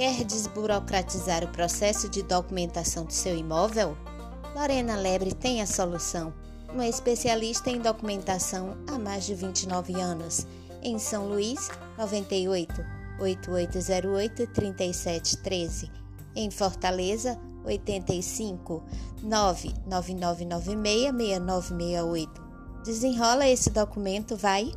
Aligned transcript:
Quer 0.00 0.24
desburocratizar 0.24 1.44
o 1.44 1.48
processo 1.48 2.08
de 2.08 2.22
documentação 2.22 3.04
do 3.04 3.12
seu 3.12 3.36
imóvel? 3.36 3.94
Lorena 4.56 4.96
Lebre 4.96 5.34
tem 5.34 5.60
a 5.60 5.66
solução. 5.66 6.32
Uma 6.72 6.88
especialista 6.88 7.68
em 7.68 7.78
documentação 7.78 8.78
há 8.88 8.98
mais 8.98 9.26
de 9.26 9.34
29 9.34 10.00
anos. 10.00 10.46
Em 10.82 10.98
São 10.98 11.28
Luís, 11.28 11.68
98 11.98 12.82
8808 13.20 14.46
3713. 14.46 15.92
Em 16.34 16.50
Fortaleza, 16.50 17.38
85 17.66 18.82
99996 19.22 21.12
6968. 21.14 22.42
Desenrola 22.82 23.46
esse 23.46 23.68
documento, 23.68 24.34
vai! 24.34 24.72